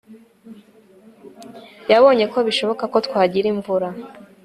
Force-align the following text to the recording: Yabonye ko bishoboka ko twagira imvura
Yabonye 1.91 2.25
ko 2.31 2.37
bishoboka 2.47 2.83
ko 2.91 2.97
twagira 3.05 3.47
imvura 3.53 3.87